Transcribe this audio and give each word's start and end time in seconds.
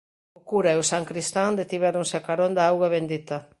O 0.37 0.39
cura 0.49 0.69
e 0.75 0.77
o 0.81 0.87
sancristán 0.91 1.51
detivéronse 1.61 2.15
a 2.17 2.25
carón 2.27 2.51
da 2.57 2.63
auga 2.71 2.93
bendita. 2.95 3.37